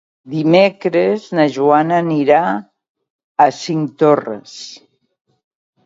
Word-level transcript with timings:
Dimecres 0.35 1.27
na 1.41 1.45
Joana 1.59 2.01
anirà 2.05 2.41
a 3.47 3.51
Cinctorres. 3.61 4.61